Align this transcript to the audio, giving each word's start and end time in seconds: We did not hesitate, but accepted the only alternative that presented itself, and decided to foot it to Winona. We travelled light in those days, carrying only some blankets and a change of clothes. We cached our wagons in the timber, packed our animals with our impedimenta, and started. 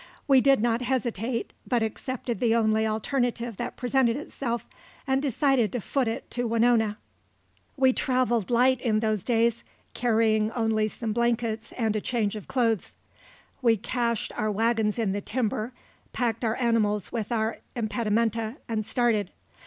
We 0.27 0.41
did 0.41 0.61
not 0.61 0.81
hesitate, 0.81 1.53
but 1.67 1.83
accepted 1.83 2.39
the 2.39 2.55
only 2.55 2.87
alternative 2.87 3.57
that 3.57 3.77
presented 3.77 4.17
itself, 4.17 4.65
and 5.05 5.21
decided 5.21 5.71
to 5.73 5.79
foot 5.79 6.07
it 6.07 6.31
to 6.31 6.47
Winona. 6.47 6.97
We 7.77 7.93
travelled 7.93 8.49
light 8.49 8.81
in 8.81 8.99
those 9.01 9.23
days, 9.23 9.63
carrying 9.93 10.51
only 10.53 10.87
some 10.87 11.13
blankets 11.13 11.71
and 11.73 11.95
a 11.95 12.01
change 12.01 12.35
of 12.35 12.47
clothes. 12.47 12.95
We 13.61 13.77
cached 13.77 14.31
our 14.35 14.51
wagons 14.51 14.97
in 14.97 15.11
the 15.11 15.21
timber, 15.21 15.71
packed 16.13 16.43
our 16.43 16.55
animals 16.55 17.11
with 17.11 17.31
our 17.31 17.59
impedimenta, 17.75 18.57
and 18.67 18.83
started. 18.83 19.29